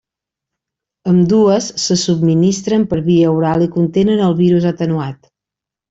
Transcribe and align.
Ambdues 1.11 1.67
se 1.85 1.99
subministren 2.05 2.89
per 2.95 3.03
via 3.11 3.37
oral 3.37 3.67
i 3.67 3.71
contenen 3.79 4.25
el 4.31 4.35
virus 4.45 4.71
atenuat. 4.77 5.35